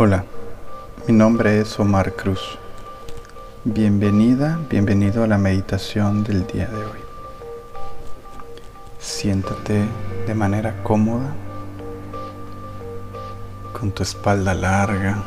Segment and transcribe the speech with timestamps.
[0.00, 0.24] Hola,
[1.08, 2.56] mi nombre es Omar Cruz.
[3.64, 7.00] Bienvenida, bienvenido a la meditación del día de hoy.
[9.00, 9.84] Siéntate
[10.24, 11.34] de manera cómoda,
[13.72, 15.24] con tu espalda larga,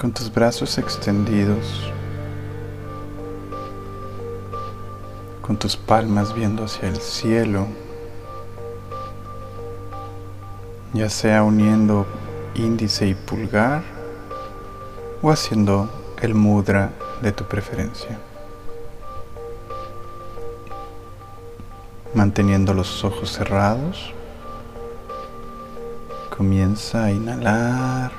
[0.00, 1.92] con tus brazos extendidos,
[5.40, 7.68] con tus palmas viendo hacia el cielo,
[10.98, 12.06] ya sea uniendo
[12.56, 13.84] índice y pulgar
[15.22, 15.88] o haciendo
[16.20, 16.90] el mudra
[17.22, 18.18] de tu preferencia.
[22.14, 24.12] Manteniendo los ojos cerrados,
[26.36, 28.10] comienza a inhalar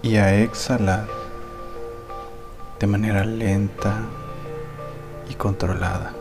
[0.00, 1.08] y a exhalar
[2.78, 3.96] de manera lenta
[5.28, 6.12] y controlada.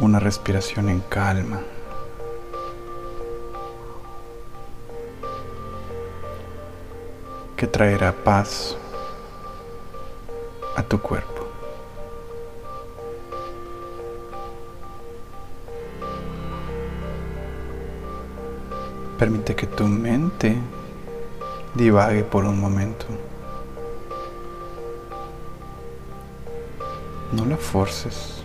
[0.00, 1.60] Una respiración en calma.
[7.56, 8.76] Que traerá paz
[10.76, 11.46] a tu cuerpo.
[19.18, 20.56] Permite que tu mente
[21.74, 23.06] divague por un momento.
[27.32, 28.42] No la forces.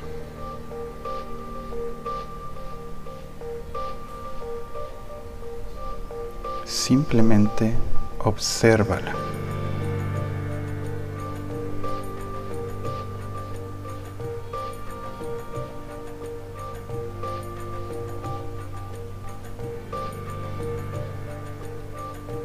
[6.66, 7.76] Simplemente
[8.20, 9.14] obsérvala.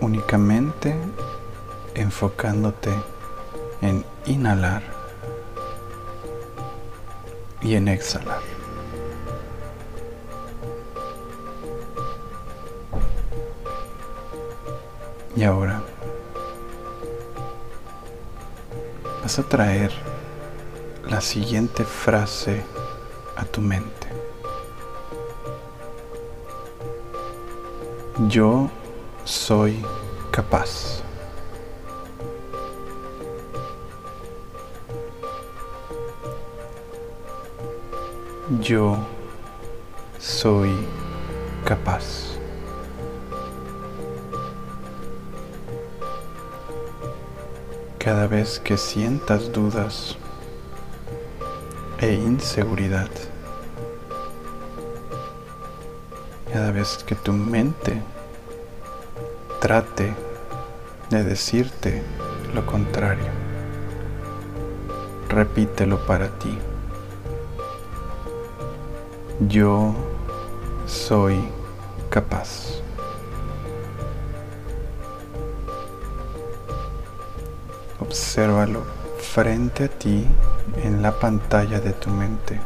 [0.01, 0.95] únicamente
[1.95, 2.91] enfocándote
[3.81, 4.83] en inhalar
[7.63, 8.54] y en exhalar.
[15.37, 15.83] Y ahora
[19.23, 19.91] vas a traer
[21.09, 22.63] la siguiente frase
[23.37, 24.07] a tu mente.
[28.29, 28.71] Yo
[29.25, 29.85] soy
[30.31, 31.03] capaz.
[38.61, 38.99] Yo
[40.19, 40.71] soy
[41.65, 42.34] capaz.
[48.05, 50.19] Cada vez que sientas dudas
[52.03, 53.09] e inseguridad,
[56.53, 58.03] cada vez que tu mente
[59.59, 60.13] trate
[61.09, 62.03] de decirte
[62.53, 63.33] lo contrario.
[65.31, 66.59] Repítelo para ti.
[69.49, 69.95] Yo
[70.87, 71.43] soy
[72.11, 72.84] capaz.
[78.15, 78.85] Obsérvalo
[79.19, 80.25] frente a ti
[80.85, 82.61] en la pantalla de tu mente.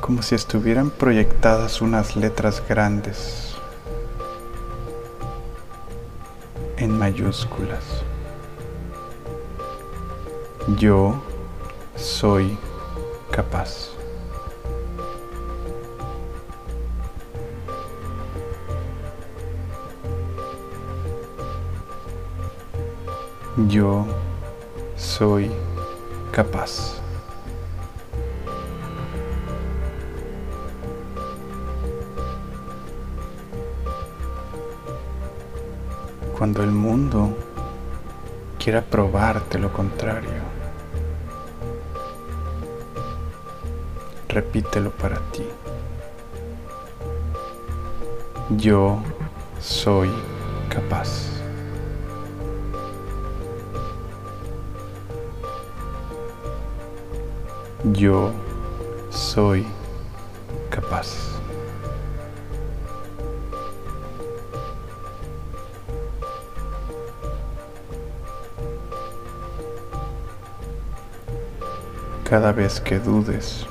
[0.00, 3.56] como si estuvieran proyectadas unas letras grandes
[6.78, 7.84] en mayúsculas.
[10.78, 11.22] Yo
[11.94, 12.56] soy
[13.30, 13.97] capaz.
[23.66, 24.06] Yo
[24.96, 25.50] soy
[26.30, 26.98] capaz.
[36.38, 37.36] cuando el mundo
[38.62, 40.40] quiera probarte lo contrario.
[44.28, 45.44] Repítelo para ti.
[48.56, 49.00] Yo
[49.58, 50.10] soy
[50.68, 51.37] capaz.
[57.84, 58.32] Yo
[59.10, 59.66] soy
[60.70, 61.28] capaz.
[72.28, 73.64] cada vez que dudes.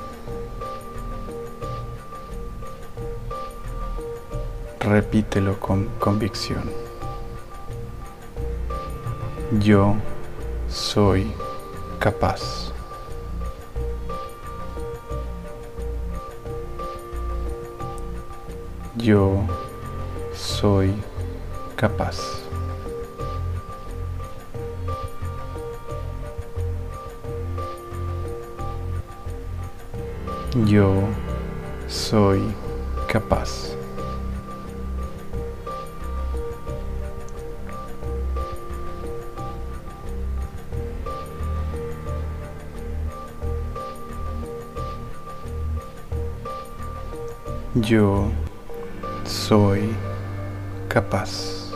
[4.80, 6.64] Repítelo con convicción.
[9.60, 9.94] Yo
[10.68, 11.32] soy
[12.00, 12.67] capaz.
[18.98, 19.46] Yo
[20.34, 20.92] soy
[21.76, 22.18] capaz.
[30.66, 30.94] Yo
[31.86, 32.40] soy
[33.06, 33.76] capaz.
[47.74, 48.28] Yo
[49.48, 49.88] soy
[50.90, 51.72] capaz.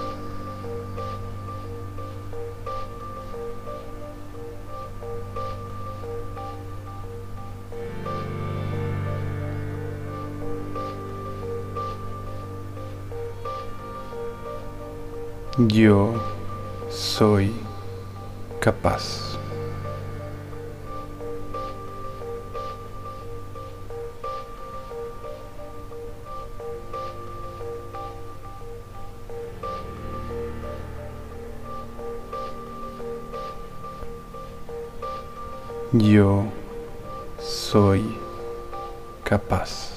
[15.57, 16.13] Yo
[16.91, 17.55] soy
[18.61, 19.32] capaz.
[35.95, 36.45] Yo
[37.39, 38.17] soy
[39.25, 39.93] capaz.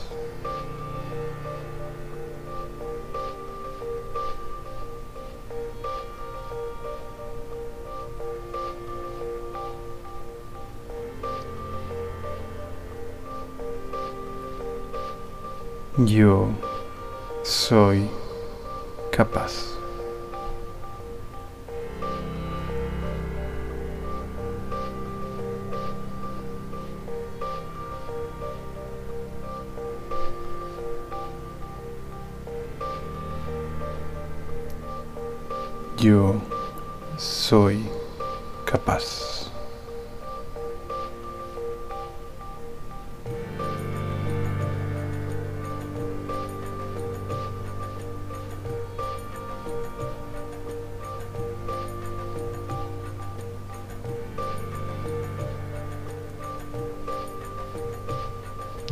[15.98, 16.50] Yo
[17.44, 18.10] soy
[19.12, 19.85] capaz.
[36.06, 36.36] Yo
[37.18, 37.84] soy
[38.64, 39.50] capaz.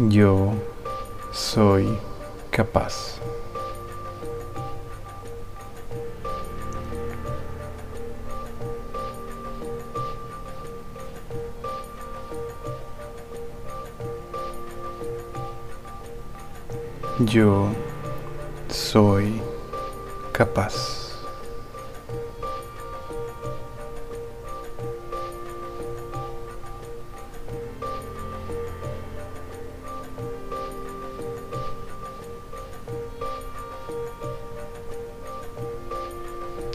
[0.09, 0.53] Yo
[1.31, 1.95] soy
[2.49, 3.21] capaz.
[17.19, 17.67] Yo
[18.69, 19.39] soy
[20.31, 21.13] capaz.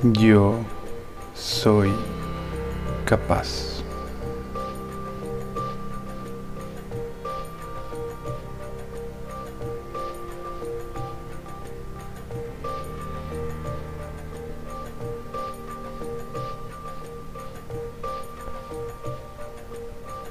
[0.05, 0.55] Yo
[1.35, 1.90] soy
[3.05, 3.77] capaz.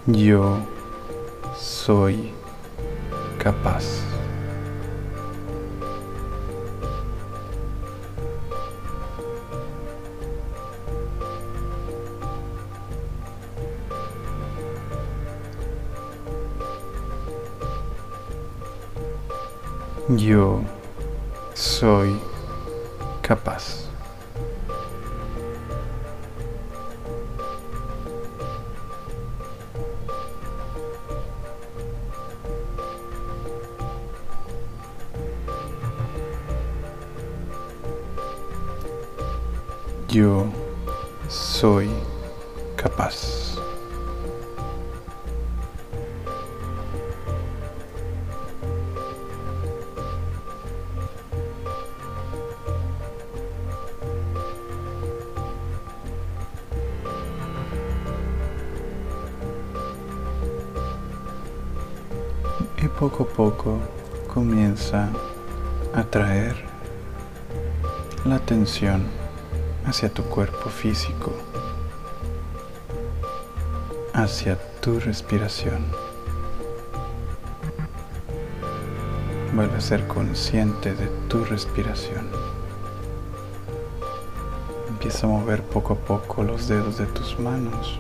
[0.10, 0.58] Yo
[1.58, 2.32] soy
[3.38, 4.02] capaz.
[20.16, 20.62] Yo
[21.54, 22.16] soy
[23.22, 23.87] capaz.
[40.10, 40.46] Yo
[41.28, 41.90] soy
[42.78, 43.48] capaz.
[62.80, 63.80] y poco a poco
[64.34, 65.10] comienza
[65.94, 66.56] a traer
[68.24, 69.27] la atención
[69.88, 71.32] hacia tu cuerpo físico,
[74.14, 75.86] hacia tu respiración.
[79.54, 82.28] Vuelve a ser consciente de tu respiración.
[84.90, 87.98] Empieza a mover poco a poco los dedos de tus manos.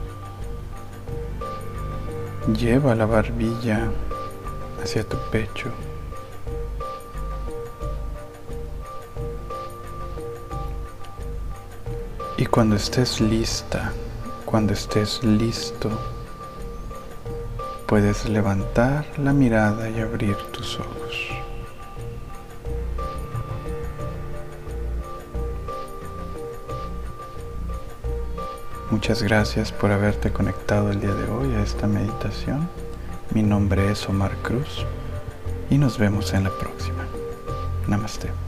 [2.59, 3.89] Lleva la barbilla
[4.83, 5.69] hacia tu pecho.
[12.39, 13.91] Y cuando estés lista,
[14.45, 15.89] cuando estés listo,
[17.87, 21.31] puedes levantar la mirada y abrir tus ojos.
[28.91, 32.69] Muchas gracias por haberte conectado el día de hoy a esta meditación.
[33.31, 34.85] Mi nombre es Omar Cruz
[35.71, 37.05] y nos vemos en la próxima.
[37.87, 38.46] Namaste.